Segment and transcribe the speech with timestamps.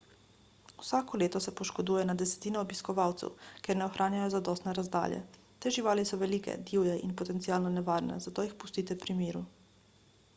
[0.83, 3.35] vsako leto se poškoduje na desetine obiskovalcev
[3.67, 5.19] ker ne ohranjajo zadostne razdalje
[5.65, 9.45] te živali so velike divje in potencialno nevarne zato jih pustite pri miru